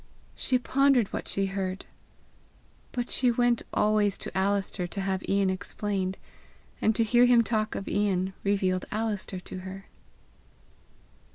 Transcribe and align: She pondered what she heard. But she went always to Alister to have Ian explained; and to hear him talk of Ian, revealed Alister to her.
She 0.33 0.57
pondered 0.57 1.09
what 1.13 1.27
she 1.27 1.45
heard. 1.45 1.85
But 2.91 3.07
she 3.11 3.29
went 3.31 3.61
always 3.71 4.17
to 4.17 4.35
Alister 4.35 4.87
to 4.87 4.99
have 4.99 5.21
Ian 5.29 5.51
explained; 5.51 6.17
and 6.81 6.95
to 6.95 7.03
hear 7.03 7.25
him 7.27 7.43
talk 7.43 7.75
of 7.75 7.87
Ian, 7.87 8.33
revealed 8.43 8.85
Alister 8.91 9.39
to 9.39 9.59
her. 9.59 9.85